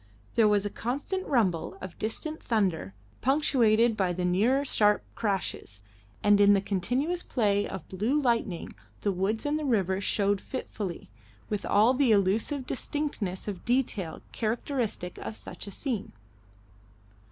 [0.33, 5.79] There was a constant rumble of distant thunder punctuated by the nearer sharp crashes,
[6.23, 11.11] and in the continuous play of blue lightning the woods and the river showed fitfully,
[11.51, 16.11] with all the elusive distinctness of detail characteristic of such a scene.